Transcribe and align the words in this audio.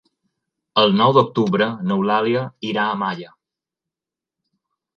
El 0.83 0.95
nou 1.01 1.13
d'octubre 1.17 1.67
n'Eulàlia 1.91 2.43
irà 2.73 2.89
a 2.95 2.99
Malla. 3.05 3.31